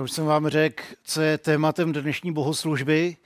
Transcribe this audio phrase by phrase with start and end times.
[0.00, 3.16] Já už jsem vám řekl, co je tématem dnešní bohoslužby,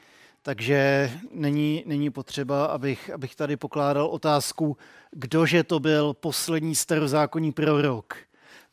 [0.43, 4.76] takže není, není potřeba, abych, abych tady pokládal otázku,
[5.10, 8.17] kdože to byl poslední starozákonní prorok.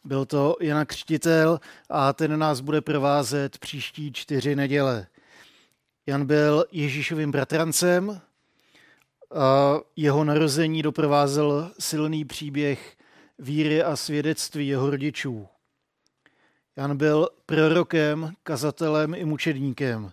[0.03, 1.59] Byl to Jana Křtitel
[1.89, 5.07] a ten nás bude provázet příští čtyři neděle.
[6.07, 8.21] Jan byl Ježíšovým bratrancem,
[9.35, 12.97] a jeho narození doprovázel silný příběh
[13.39, 15.47] víry a svědectví jeho rodičů.
[16.75, 20.11] Jan byl prorokem, kazatelem i mučedníkem.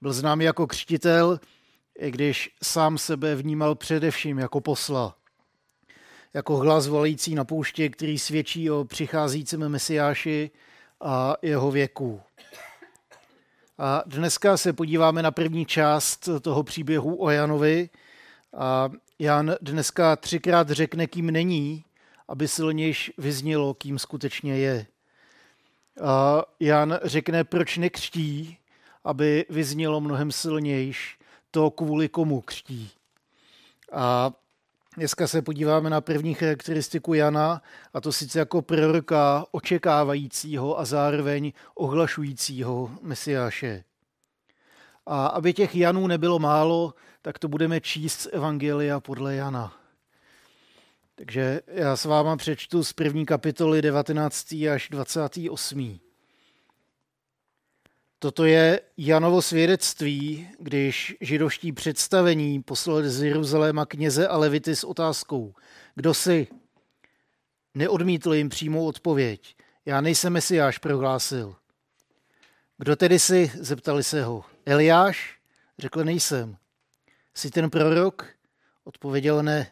[0.00, 1.40] Byl známý jako křtitel,
[1.98, 5.16] i když sám sebe vnímal především jako posla.
[6.34, 10.50] Jako hlas volající na pouště, který svědčí o přicházícím mesiáši
[11.00, 12.20] a jeho věku.
[13.78, 17.90] A dneska se podíváme na první část toho příběhu o Janovi.
[18.56, 21.84] A Jan dneska třikrát řekne, kým není,
[22.28, 24.86] aby silnějš vyznělo, kým skutečně je.
[26.60, 28.58] Jan řekne, proč nekřtí,
[29.04, 31.18] aby vyznělo mnohem silnějš
[31.50, 32.90] to, kvůli komu křtí.
[33.92, 34.32] A
[34.96, 37.62] dneska se podíváme na první charakteristiku Jana,
[37.94, 43.84] a to sice jako proroka očekávajícího a zároveň ohlašujícího Mesiáše.
[45.06, 49.79] A aby těch Janů nebylo málo, tak to budeme číst z Evangelia podle Jana.
[51.20, 54.52] Takže já s váma přečtu z první kapitoly 19.
[54.52, 56.00] až 28.
[58.18, 65.54] Toto je Janovo svědectví, když židovští představení poslali z Jeruzaléma kněze a levity s otázkou,
[65.94, 66.46] kdo si?
[67.74, 69.56] Neodmítl jim přímou odpověď.
[69.86, 71.56] Já nejsem mesiáš, prohlásil.
[72.78, 73.52] Kdo tedy si?
[73.54, 74.44] Zeptali se ho.
[74.66, 75.38] Eliáš?
[75.78, 76.56] Řekl nejsem.
[77.34, 78.26] Jsi ten prorok?
[78.84, 79.70] Odpověděl ne.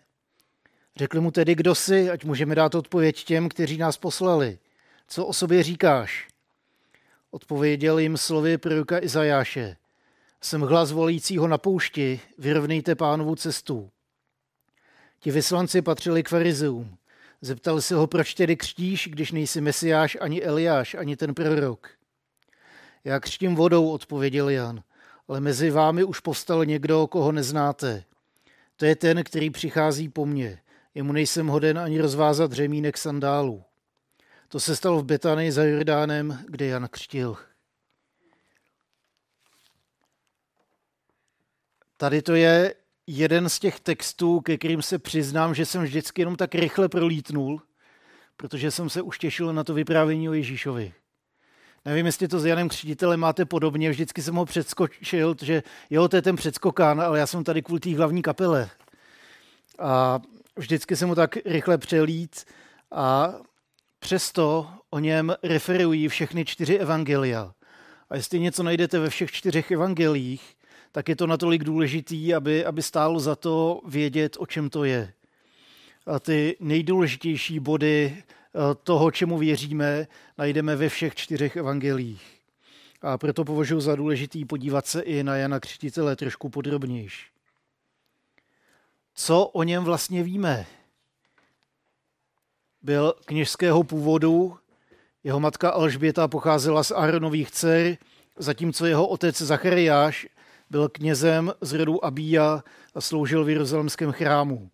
[0.99, 4.59] Řekli mu tedy, kdo jsi, ať můžeme dát odpověď těm, kteří nás poslali.
[5.09, 6.29] Co o sobě říkáš?
[7.31, 9.77] Odpověděl jim slovy proroka Izajáše.
[10.41, 13.91] Jsem hlas volícího na poušti, vyrovnejte pánovu cestu.
[15.21, 16.97] Ti vyslanci patřili k farizeům.
[17.41, 21.91] Zeptali se ho, proč tedy křtíš, když nejsi mesiáš, ani Eliáš, ani ten prorok.
[23.05, 24.83] Já křtím vodou, odpověděl Jan,
[25.29, 28.05] ale mezi vámi už povstal někdo, koho neznáte.
[28.77, 30.61] To je ten, který přichází po mně.
[30.99, 33.65] Jemu nejsem hoden ani rozvázat řemínek sandálů.
[34.49, 37.37] To se stalo v Betánii za Jordánem, kde Jan křtil.
[41.97, 42.75] Tady to je
[43.07, 47.63] jeden z těch textů, ke kterým se přiznám, že jsem vždycky jenom tak rychle prolítnul,
[48.37, 50.95] protože jsem se už těšil na to vyprávění o Ježíšovi.
[51.85, 56.17] Nevím, jestli to s Janem Křtitelem máte podobně, vždycky jsem ho předskočil, že jo, to
[56.17, 58.71] je ten předskokán, ale já jsem tady kvůli té hlavní kapele.
[59.79, 60.21] A
[60.59, 62.45] vždycky jsem mu tak rychle přelít
[62.91, 63.35] a
[63.99, 67.53] přesto o něm referují všechny čtyři evangelia.
[68.11, 70.55] A jestli něco najdete ve všech čtyřech evangelích,
[70.93, 75.13] tak je to natolik důležitý, aby, aby stálo za to vědět, o čem to je.
[76.07, 78.23] A ty nejdůležitější body
[78.55, 80.07] Eh, toho, čemu věříme,
[80.39, 82.23] najdeme ve všech čtyřech evangelích.
[83.03, 87.27] A proto považuji za důležitý podívat se i na Jana Křtitele trošku podrobnější.
[89.21, 90.67] Co o něm vlastně víme?
[92.83, 94.59] Byl kněžského původu,
[95.25, 97.97] jeho matka Alžběta pocházela z Aaronových dcer,
[98.37, 100.27] zatímco jeho otec Zachariáš
[100.71, 102.65] byl knězem z rodu Abíja
[102.95, 104.71] a sloužil v jeruzalemském chrámu.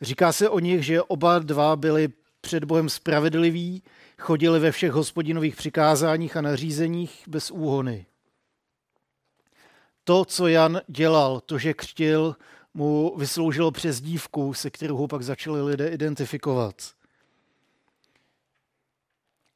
[0.00, 2.08] Říká se o nich, že oba dva byli
[2.40, 3.82] před Bohem spravedliví,
[4.18, 8.06] chodili ve všech hospodinových přikázáních a nařízeních bez úhony.
[10.04, 12.36] To, co Jan dělal, to, že křtil,
[12.74, 16.74] mu vysloužilo přes dívku, se kterou ho pak začali lidé identifikovat.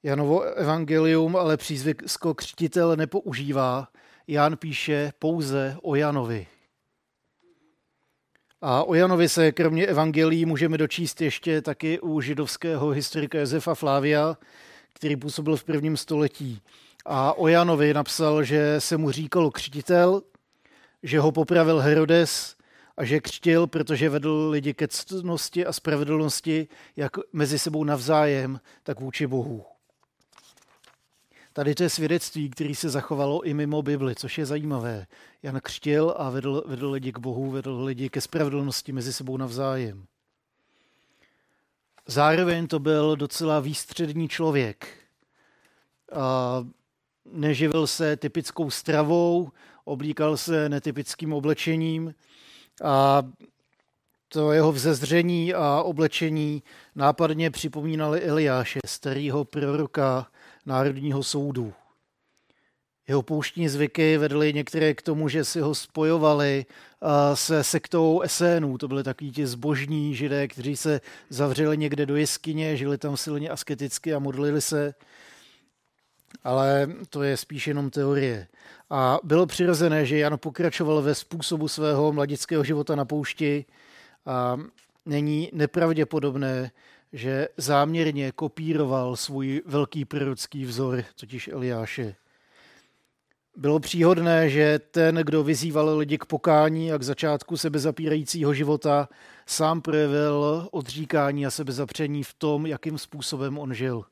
[0.03, 3.89] Janovo evangelium ale přízvisko křtitel nepoužívá.
[4.27, 6.47] Jan píše pouze o Janovi.
[8.61, 14.37] A o Janovi se kromě evangelií můžeme dočíst ještě taky u židovského historika Josefa Flávia,
[14.93, 16.63] který působil v prvním století.
[17.05, 20.23] A o Janovi napsal, že se mu říkalo křtitel,
[21.03, 22.54] že ho popravil Herodes
[22.97, 29.01] a že křtil, protože vedl lidi ke ctnosti a spravedlnosti jak mezi sebou navzájem, tak
[29.01, 29.65] vůči Bohu.
[31.53, 35.07] Tady to je svědectví, který se zachovalo i mimo Bibli, což je zajímavé.
[35.43, 40.07] Jan křtil a vedl, vedl lidi k Bohu, vedl lidi ke spravedlnosti mezi sebou navzájem.
[42.07, 44.89] Zároveň to byl docela výstřední člověk.
[46.13, 46.67] A
[47.25, 49.51] neživil se typickou stravou,
[49.85, 52.15] oblíkal se netypickým oblečením
[52.83, 53.23] a
[54.29, 56.63] to jeho vzezření a oblečení
[56.95, 60.27] nápadně připomínaly Eliáše, starého proroka
[60.67, 61.73] Národního soudu.
[63.09, 66.67] Jeho pouštní zvyky vedly některé k tomu, že si ho spojovali
[67.35, 68.79] se sektou Esénů.
[68.79, 73.51] To byly takový ti zbožní židé, kteří se zavřeli někde do jeskyně, žili tam silně
[73.51, 74.95] asketicky a modlili se.
[76.43, 78.47] Ale to je spíš jenom teorie.
[78.91, 83.65] A bylo přirozené, že Jan pokračoval ve způsobu svého mladického života na poušti
[84.27, 84.57] a
[85.07, 86.71] není nepravděpodobné,
[87.13, 92.15] že záměrně kopíroval svůj velký prorocký vzor, totiž Eliáše.
[93.57, 99.09] Bylo příhodné, že ten, kdo vyzýval lidi k pokání a k začátku sebezapírajícího života,
[99.47, 104.05] sám projevil odříkání a sebezapření v tom, jakým způsobem on žil.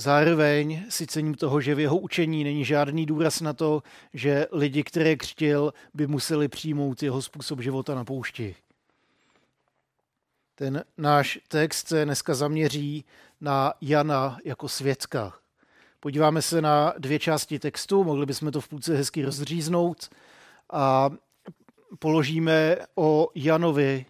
[0.00, 3.82] Zároveň si cením toho, že v jeho učení není žádný důraz na to,
[4.14, 8.56] že lidi, které křtil, by museli přijmout jeho způsob života na poušti.
[10.54, 13.04] Ten náš text se dneska zaměří
[13.40, 15.34] na Jana jako svědka.
[16.00, 20.10] Podíváme se na dvě části textu, mohli bychom to v půlce hezky rozříznout
[20.70, 21.10] a
[21.98, 24.06] položíme o Janovi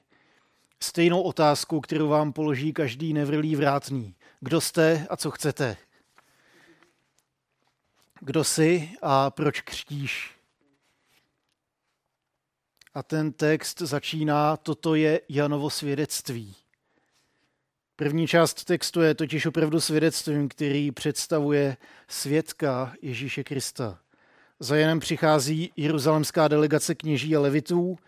[0.83, 4.15] stejnou otázku, kterou vám položí každý nevrlý vrátný.
[4.41, 5.77] Kdo jste a co chcete?
[8.21, 10.31] Kdo jsi a proč křtíš?
[12.95, 16.57] A ten text začíná, toto je Janovo svědectví.
[17.97, 21.77] První část textu je totiž opravdu svědectvím, který představuje
[22.09, 23.99] svědka Ježíše Krista.
[24.61, 27.99] Za Janem přichází jeruzalemská delegace kněží a levitů.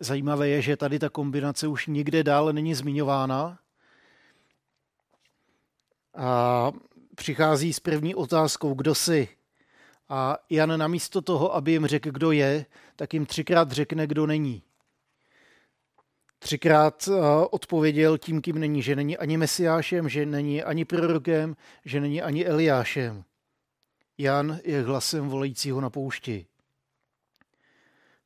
[0.00, 3.58] Zajímavé je, že tady ta kombinace už nikde dále není zmiňována.
[6.16, 6.72] A
[7.14, 9.28] přichází s první otázkou, kdo jsi?
[10.08, 12.66] A Jan namísto toho, aby jim řekl, kdo je,
[12.96, 14.62] tak jim třikrát řekne, kdo není.
[16.38, 22.00] Třikrát eh, odpověděl tím, kým není, že není ani mesiášem, že není ani prorokem, že
[22.00, 23.24] není ani Eliášem.
[24.18, 26.46] Jan je hlasem volajícího na poušti.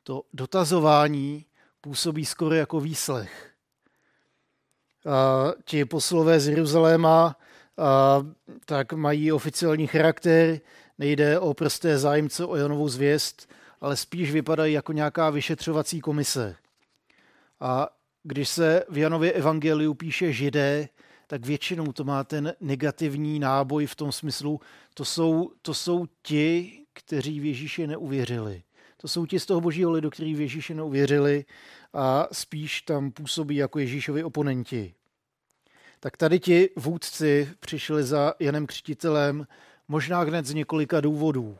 [0.03, 1.47] To dotazování
[1.81, 3.51] působí skoro jako výslech.
[5.07, 7.37] A ti poslové z Jeruzaléma
[7.79, 8.27] a,
[8.65, 10.61] tak mají oficiální charakter,
[10.99, 16.57] nejde o prosté zájemce o Janovou zvěst, ale spíš vypadají jako nějaká vyšetřovací komise.
[17.61, 17.89] A
[18.23, 20.89] když se v Janově evangeliu píše židé,
[21.27, 24.61] tak většinou to má ten negativní náboj v tom smyslu,
[24.95, 28.63] to jsou, to jsou ti, kteří v Ježíše neuvěřili.
[28.97, 31.45] To jsou ti z toho božího lidu, kteří v Ježíše neuvěřili
[31.93, 34.95] a spíš tam působí jako Ježíšovi oponenti.
[36.01, 39.47] Tak tady ti vůdci přišli za Janem Křtitelem
[39.89, 41.59] možná hned z několika důvodů.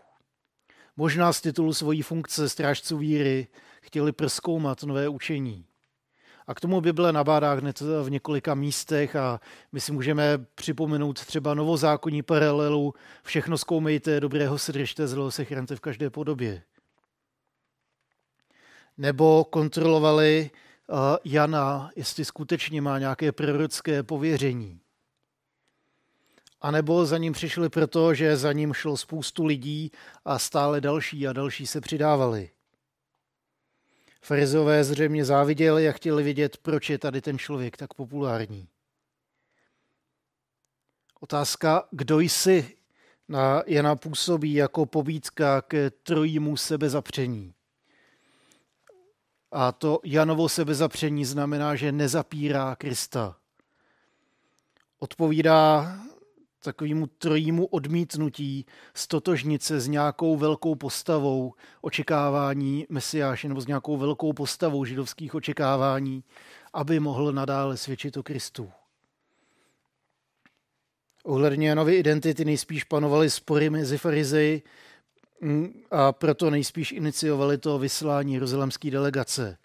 [0.97, 3.47] Možná z titulu svojí funkce strážců víry
[3.81, 5.65] chtěli proskoumat nové učení.
[6.47, 9.41] A k tomu Bible nabádá hned v několika místech a
[9.73, 15.77] my si můžeme připomenout třeba novozákonní paralelu všechno zkoumejte, dobrého se držte, zlého se chrante
[15.77, 16.63] v každé podobě.
[18.99, 20.51] Nebo kontrolovali
[21.25, 24.81] Jana, jestli skutečně má nějaké prorocké pověření.
[26.61, 29.91] A nebo za ním přišli proto, že za ním šlo spoustu lidí
[30.25, 32.51] a stále další a další se přidávali.
[34.23, 38.69] Farizové zřejmě záviděli a chtěli vidět, proč je tady ten člověk tak populární.
[41.21, 42.77] Otázka, kdo jsi,
[43.29, 47.55] na Jana působí jako pobídka k trojímu sebezapření.
[49.53, 53.37] A to Janovo sebezapření znamená, že nezapírá Krista.
[54.99, 55.99] Odpovídá
[56.63, 64.33] takovému trojímu odmítnutí stotožnit se s nějakou velkou postavou očekávání Mesiáše nebo s nějakou velkou
[64.33, 66.25] postavou židovských očekávání,
[66.73, 68.71] aby mohl nadále svědčit o Kristu.
[71.25, 74.63] Ohledně Janovy identity nejspíš panovaly spory mezi farizeji
[75.91, 79.59] a proto nejspíš iniciovali to vyslání jeruzalemské delegace.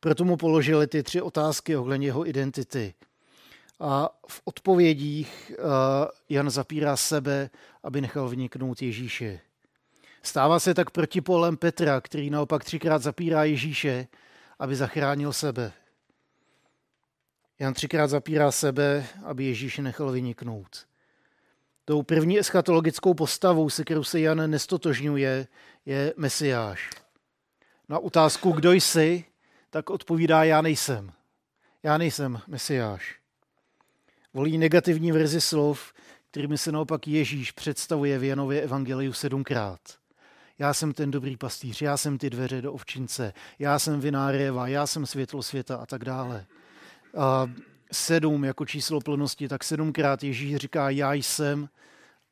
[0.00, 2.94] Proto mu položili ty tři otázky ohledně jeho identity–
[3.80, 5.52] a v odpovědích
[6.28, 7.50] Jan zapírá sebe,
[7.82, 9.40] aby nechal vniknout Ježíše.
[10.22, 14.08] Stává se tak protipolem Petra, který naopak třikrát zapírá Ježíše,
[14.58, 15.72] aby zachránil sebe.
[17.58, 20.86] Jan třikrát zapírá sebe, aby Ježíše nechal vyniknout.
[21.84, 25.46] Tou první eschatologickou postavou, se kterou se Jan nestotožňuje,
[25.86, 26.90] je Mesiáš.
[27.88, 29.24] Na otázku, kdo jsi,
[29.70, 31.12] tak odpovídá, já nejsem.
[31.82, 33.20] Já nejsem Mesiáš
[34.34, 35.92] volí negativní verzi slov,
[36.30, 39.80] kterými se naopak Ježíš představuje v Janově evangeliu sedmkrát.
[40.58, 44.86] Já jsem ten dobrý pastýř, já jsem ty dveře do ovčince, já jsem vinářeva, já
[44.86, 46.46] jsem světlo světa a tak dále.
[47.16, 47.50] A
[47.92, 51.68] sedm jako číslo plnosti, tak sedmkrát Ježíš říká já jsem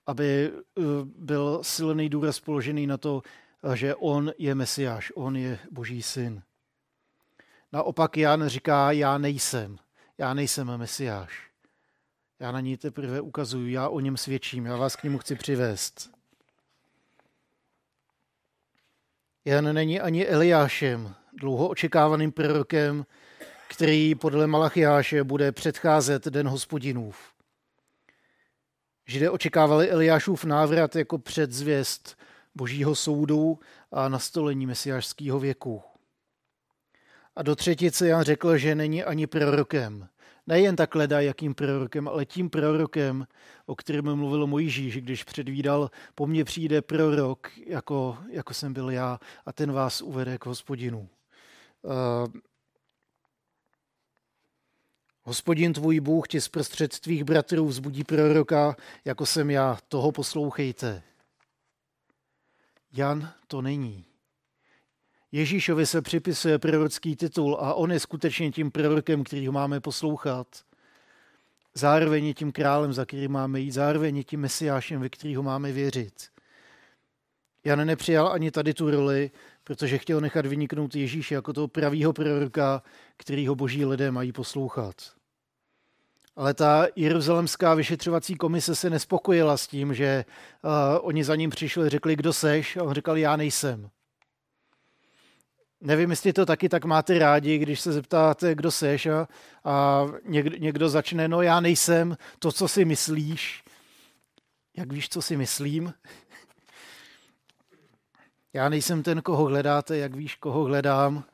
[0.08, 3.22] aby eh, byl silný důraz položený na to,
[3.74, 6.42] že on je Mesiáš, on je Boží syn.
[7.72, 9.78] Naopak Jan říká, já nejsem,
[10.18, 11.50] já nejsem Mesiáš.
[12.40, 16.10] Já na ní teprve ukazuju, já o něm svědčím, já vás k němu chci přivést.
[19.44, 23.06] Jan není ani Eliášem, dlouho očekávaným prorokem,
[23.68, 27.16] který podle Malachiáše bude předcházet den hospodinův.
[29.06, 32.18] Židé očekávali Eliášův návrat jako předzvěst
[32.54, 33.58] božího soudu
[33.92, 35.82] a nastolení mesiářského věku.
[37.36, 40.08] A do třetice Jan řekl, že není ani prorokem.
[40.46, 43.26] Nejen tak leda, jakým prorokem, ale tím prorokem,
[43.66, 49.18] o kterém mluvil Mojžíš, když předvídal, po mně přijde prorok, jako, jako jsem byl já,
[49.46, 51.08] a ten vás uvede k hospodinu.
[55.28, 61.02] Hospodin tvůj Bůh ti z prostřed tvých bratrů vzbudí proroka, jako jsem já, toho poslouchejte.
[62.92, 64.04] Jan to není.
[65.32, 70.46] Ježíšovi se připisuje prorocký titul a on je skutečně tím prorokem, který ho máme poslouchat.
[71.74, 75.72] Zároveň je tím králem, za který máme jít, zároveň je tím mesiášem, ve kterýho máme
[75.72, 76.28] věřit.
[77.64, 79.30] Jan nepřijal ani tady tu roli,
[79.64, 82.82] protože chtěl nechat vyniknout Ježíše jako toho pravýho proroka,
[83.16, 85.17] kterýho boží lidé mají poslouchat.
[86.38, 90.24] Ale ta jeruzalemská vyšetřovací komise se nespokojila s tím, že
[90.62, 93.90] uh, oni za ním přišli, řekli, kdo seš, a on říkal, já nejsem.
[95.80, 99.28] Nevím, jestli to taky tak máte rádi, když se zeptáte, kdo seš a,
[99.64, 103.64] a někdo, někdo začne, no já nejsem to, co si myslíš.
[104.76, 105.94] Jak víš, co si myslím?
[108.52, 111.24] Já nejsem ten, koho hledáte, jak víš, koho hledám.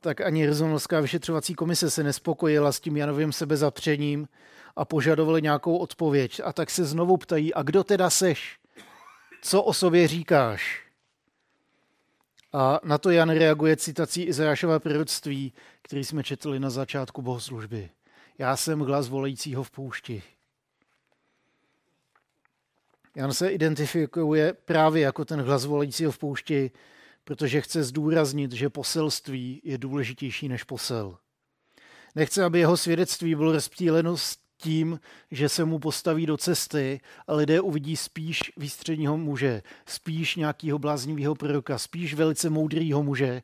[0.00, 4.28] Tak ani Rizonolská vyšetřovací komise se nespokojila s tím Janovým sebezapřením
[4.76, 6.40] a požadovali nějakou odpověď.
[6.44, 8.58] A tak se znovu ptají, a kdo teda seš?
[9.42, 10.82] Co o sobě říkáš?
[12.52, 17.90] A na to Jan reaguje citací Izajášova proroctví, který jsme četli na začátku bohoslužby.
[18.38, 20.22] Já jsem hlas volajícího v poušti.
[23.16, 26.70] Jan se identifikuje právě jako ten hlas volajícího v poušti,
[27.24, 31.18] protože chce zdůraznit, že poselství je důležitější než posel.
[32.14, 34.16] Nechce, aby jeho svědectví bylo rozptýleno
[34.56, 35.00] tím,
[35.30, 41.34] že se mu postaví do cesty a lidé uvidí spíš výstředního muže, spíš nějakého bláznivého
[41.34, 43.42] proroka, spíš velice moudrýho muže,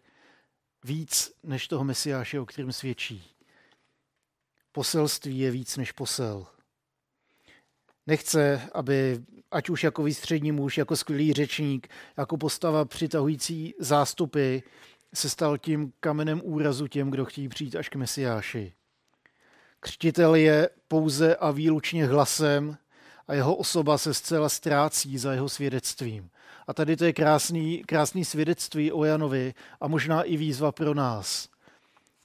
[0.85, 3.25] víc než toho mesiáše, o kterém svědčí.
[4.73, 6.47] Poselství je víc než posel.
[8.07, 9.19] Nechce, aby
[9.51, 14.59] ať už jako výstřední muž, jako skvělý řečník, jako postava přitahující zástupy,
[15.15, 18.73] se stal tím kamenem úrazu těm, kdo chtějí přijít až k Mesiáši.
[19.81, 22.77] Křtitel je pouze a výlučně hlasem
[23.29, 26.31] a jeho osoba se zcela ztrácí za jeho svědectvím.
[26.67, 31.49] A tady to je krásný, krásný svědectví o Janovi a možná i výzva pro nás.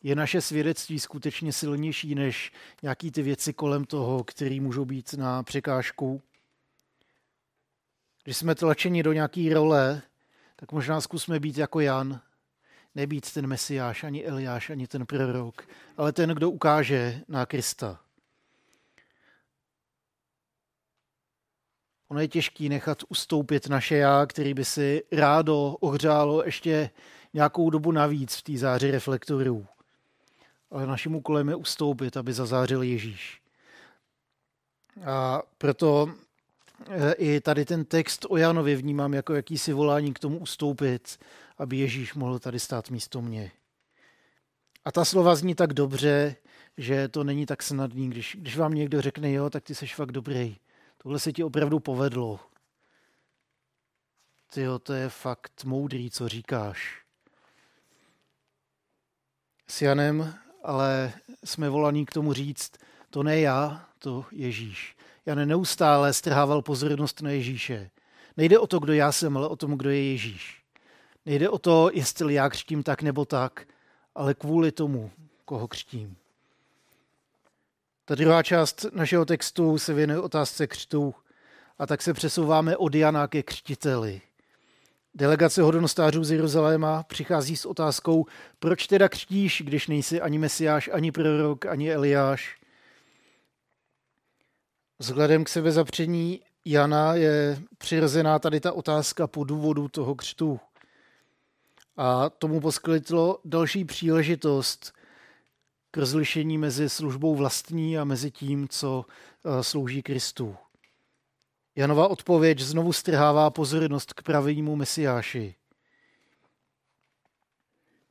[0.03, 2.51] Je naše svědectví skutečně silnější než
[2.81, 6.21] nějaký ty věci kolem toho, které můžou být na překážku?
[8.23, 10.01] Když jsme tlačeni do nějaké role,
[10.55, 12.21] tak možná zkusme být jako Jan,
[12.95, 17.99] nebýt ten mesiáš, ani Eliáš, ani ten prorok, ale ten, kdo ukáže na Krista.
[22.07, 26.89] Ono je těžký nechat ustoupit naše já, který by si rádo ohřálo ještě
[27.33, 29.67] nějakou dobu navíc v té záři reflektorů.
[30.71, 33.41] Ale naším úkolem je ustoupit, aby zazářil Ježíš.
[35.05, 36.13] A proto
[37.17, 41.19] i tady ten text o Janovi vnímám jako jakýsi volání k tomu ustoupit,
[41.57, 43.51] aby Ježíš mohl tady stát místo mě.
[44.85, 46.35] A ta slova zní tak dobře,
[46.77, 48.09] že to není tak snadný.
[48.09, 50.57] Když, když vám někdo řekne, jo, tak ty jsi fakt dobrý.
[50.97, 52.39] Tohle se ti opravdu povedlo.
[54.53, 57.03] Ty jo, to je fakt moudrý, co říkáš.
[59.67, 61.13] S Janem ale
[61.43, 62.71] jsme volaní k tomu říct,
[63.13, 64.95] to ne já, to Ježíš.
[65.25, 67.89] Jan neustále strhával pozornost na Ježíše.
[68.37, 70.63] Nejde o to, kdo já jsem, ale o tom, kdo je Ježíš.
[71.25, 73.67] Nejde o to, jestli já křtím tak nebo tak,
[74.15, 75.11] ale kvůli tomu,
[75.45, 76.15] koho křtím.
[78.05, 81.15] Ta druhá část našeho textu se věnuje otázce křtu
[81.79, 84.21] a tak se přesouváme od Jana ke křtiteli.
[85.15, 88.25] Delegace hodnostářů z Jeruzaléma přichází s otázkou,
[88.59, 92.62] proč teda křtíš, když nejsi ani Mesiáš, ani prorok, ani Eliáš.
[95.03, 100.59] Vzhledem k sebezapření Jana je přirozená tady ta otázka po důvodu toho křtu.
[101.97, 104.93] A tomu poskytlo další příležitost
[105.91, 109.05] k rozlišení mezi službou vlastní a mezi tím, co
[109.45, 110.55] eh, slouží Kristu.
[111.75, 115.55] Janova odpověď znovu strhává pozornost k pravýmu mesiáši.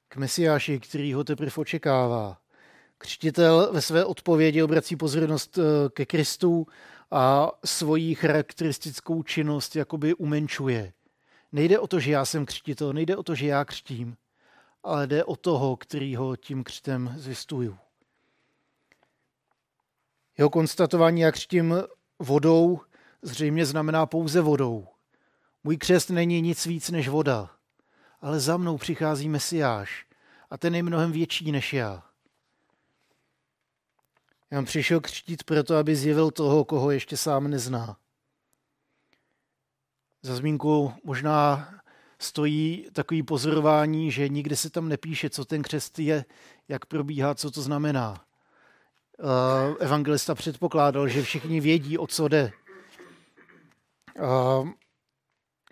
[0.08, 2.41] K mesiáši, který ho teprve očekává.
[3.02, 6.66] Křtitel ve své odpovědi obrací pozornost eh, ke Kristu
[7.10, 10.92] a svoji charakteristickou činnost jakoby umenčuje.
[11.52, 14.16] Nejde o to, že já jsem křtitel, nejde o to, že já křtím,
[14.82, 17.76] ale jde o toho, který ho tím křtem zjistuju.
[20.38, 21.74] Jeho konstatování, jak křtím
[22.18, 22.80] vodou,
[23.22, 24.86] zřejmě znamená pouze vodou.
[25.64, 27.50] Můj křest není nic víc než voda,
[28.20, 30.06] ale za mnou přichází Mesiáš
[30.50, 32.11] a ten je mnohem větší než já.
[34.52, 37.96] Já přišel křtít proto, aby zjevil toho, koho ještě sám nezná.
[40.22, 41.68] Za zmínku možná
[42.18, 46.24] stojí takový pozorování, že nikde se tam nepíše, co ten křest je,
[46.68, 48.24] jak probíhá, co to znamená.
[49.78, 52.52] Evangelista předpokládal, že všichni vědí, o co jde.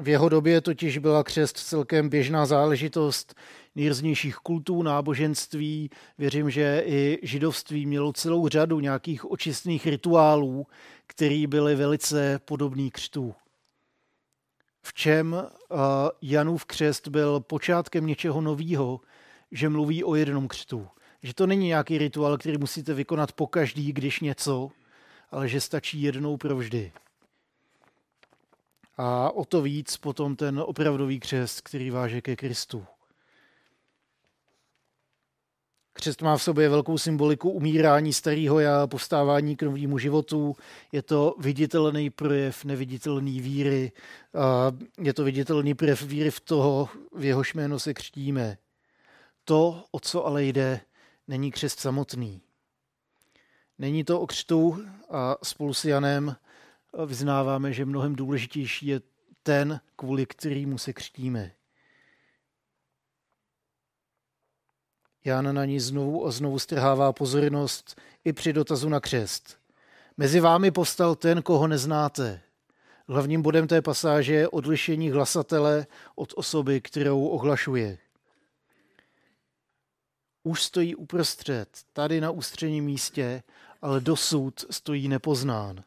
[0.01, 3.35] V jeho době totiž byla křest celkem běžná záležitost
[3.75, 5.91] nejrůznějších kultů, náboženství.
[6.19, 10.67] Věřím, že i židovství mělo celou řadu nějakých očistných rituálů,
[11.07, 13.35] které byly velice podobný křtu.
[14.83, 15.47] V čem
[16.23, 19.01] Janův křest byl počátkem něčeho nového,
[19.53, 20.89] že mluví o jednom křtu.
[21.23, 24.71] Že to není nějaký rituál, který musíte vykonat po každý, když něco,
[25.31, 26.93] ale že stačí jednou provždy.
[29.03, 32.85] A o to víc potom ten opravdový křest, který váže ke Kristu.
[35.93, 40.57] Křest má v sobě velkou symboliku umírání starého já, povstávání k novému životu.
[40.93, 43.93] Je to viditelný projev neviditelný víry.
[44.35, 48.59] A je to viditelný projev víry v toho, v jehož jméno se křtíme.
[49.45, 50.81] To, o co ale jde,
[51.29, 52.41] není křest samotný.
[53.79, 56.37] Není to o křtu a spolu s Janem
[57.07, 59.01] vyznáváme, že mnohem důležitější je
[59.43, 61.53] ten, kvůli kterýmu se křtíme.
[65.25, 69.59] Jan na ní znovu a znovu strhává pozornost i při dotazu na křest.
[70.17, 72.41] Mezi vámi postal ten, koho neznáte.
[73.09, 77.99] Hlavním bodem té pasáže je odlišení hlasatele od osoby, kterou ohlašuje.
[80.43, 83.43] Už stojí uprostřed, tady na ústředním místě,
[83.83, 85.85] ale dosud stojí nepoznán.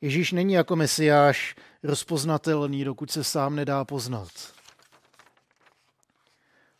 [0.00, 4.30] Ježíš není jako mesiáš rozpoznatelný, dokud se sám nedá poznat.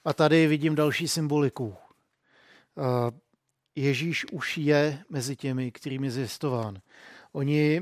[0.05, 1.75] A tady vidím další symboliku.
[3.77, 6.79] Ježíš už je mezi těmi, kterými je zjistován.
[7.33, 7.81] Oni,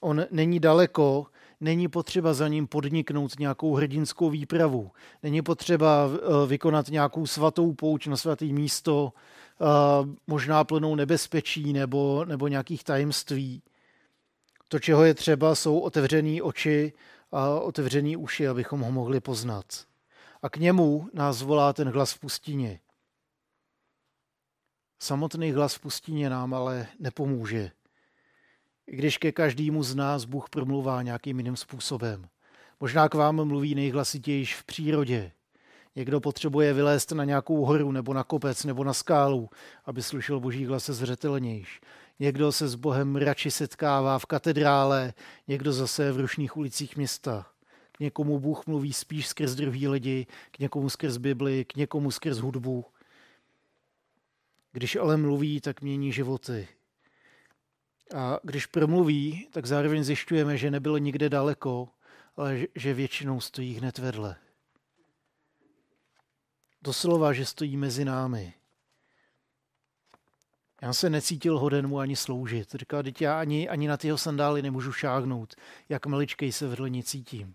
[0.00, 1.26] on není daleko,
[1.60, 4.90] není potřeba za ním podniknout nějakou hrdinskou výpravu.
[5.22, 9.64] Není potřeba e, vykonat nějakou svatou pouč na svaté místo, e,
[10.26, 13.62] možná plnou nebezpečí nebo, nebo nějakých tajemství.
[14.72, 16.92] To, čeho je třeba, jsou otevřené oči
[17.32, 19.64] a otevřené uši, abychom ho mohli poznat.
[20.42, 22.80] A k němu nás volá ten hlas v pustině.
[25.02, 27.70] Samotný hlas v pustině nám ale nepomůže.
[28.86, 32.28] I když ke každému z nás Bůh promluvá nějakým jiným způsobem.
[32.80, 35.32] Možná k vám mluví nejhlasitějiš v přírodě.
[35.96, 39.50] Někdo potřebuje vylézt na nějakou horu nebo na kopec nebo na skálu,
[39.84, 41.80] aby slyšel boží hlas zřetelnějš.
[42.20, 45.14] Někdo se s Bohem radši setkává v katedrále,
[45.48, 47.46] někdo zase v rušných ulicích města.
[47.92, 52.38] K někomu Bůh mluví spíš skrz druhý lidi, k někomu skrz Bibli, k někomu skrz
[52.38, 52.84] hudbu.
[54.72, 56.68] Když ale mluví, tak mění životy.
[58.14, 61.88] A když promluví, tak zároveň zjišťujeme, že nebyl nikde daleko,
[62.36, 64.36] ale že většinou stojí hned vedle.
[66.82, 68.54] Doslova, že stojí mezi námi.
[70.82, 72.74] Já se necítil hoden mu ani sloužit.
[72.74, 75.54] Říkal, teď já ani, ani na tyho sandály nemůžu šáhnout,
[75.88, 77.54] jak maličkej se vedle ní cítím.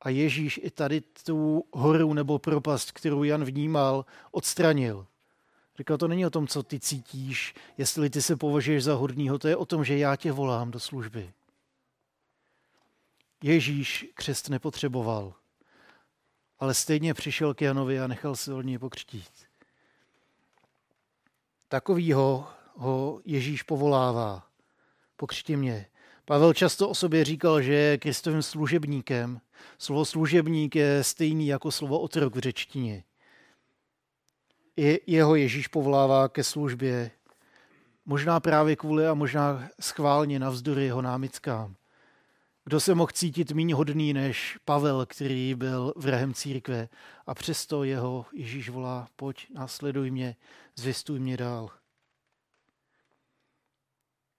[0.00, 5.06] A Ježíš i tady tu horu nebo propast, kterou Jan vnímal, odstranil.
[5.78, 9.48] Říkal, to není o tom, co ty cítíš, jestli ty se považuješ za hodnýho, to
[9.48, 11.32] je o tom, že já tě volám do služby.
[13.42, 15.34] Ježíš křest nepotřeboval,
[16.58, 19.51] ale stejně přišel k Janovi a nechal se od něj pokřtít.
[21.72, 24.46] Takovýho ho Ježíš povolává.
[25.16, 25.86] Pokřti mě.
[26.24, 29.40] Pavel často o sobě říkal, že je Kristovým služebníkem.
[29.78, 33.04] Slovo služebník je stejný jako slovo otrok v řečtině.
[34.76, 37.10] I jeho Ježíš povolává ke službě,
[38.06, 41.74] možná právě kvůli a možná schválně navzdory jeho námitkám.
[42.64, 46.88] Kdo se mohl cítit méně hodný než Pavel, který byl vrahem církve
[47.26, 50.36] a přesto jeho Ježíš volá, pojď, následuj mě,
[50.76, 51.70] zvěstuj mě dál.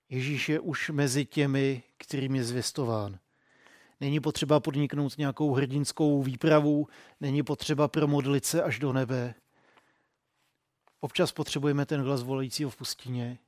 [0.09, 3.19] Ježíš je už mezi těmi, kterým je zvěstován.
[3.99, 6.87] Není potřeba podniknout nějakou hrdinskou výpravu,
[7.21, 9.35] není potřeba promodlit se až do nebe.
[10.99, 13.39] Občas potřebujeme ten hlas volajícího v pustině,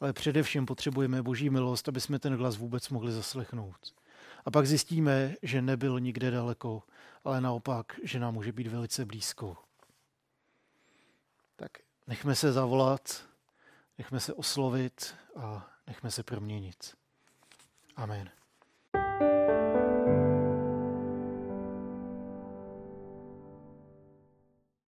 [0.00, 4.01] ale především potřebujeme boží milost, aby jsme ten hlas vůbec mohli zaslechnout.
[4.44, 6.82] A pak zjistíme, že nebyl nikde daleko,
[7.24, 9.56] ale naopak, že nám může být velice blízko.
[11.56, 11.70] Tak
[12.06, 13.24] nechme se zavolat,
[13.98, 16.96] nechme se oslovit a nechme se proměnit.
[17.96, 18.30] Amen.